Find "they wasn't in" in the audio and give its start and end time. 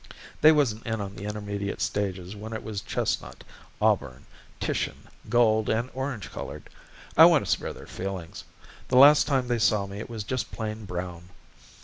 0.41-0.99